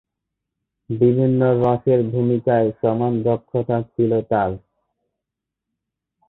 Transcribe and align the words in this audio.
বিভিন্ন 0.89 1.41
রসের 1.61 1.99
ভূমিকায় 2.11 2.69
সমান 2.79 3.13
দক্ষতা 3.27 3.77
ছিল 3.91 4.11
তার। 4.29 4.51